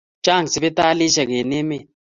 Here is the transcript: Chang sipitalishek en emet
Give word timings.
Chang 0.25 0.45
sipitalishek 0.51 1.29
en 1.39 1.51
emet 1.59 1.85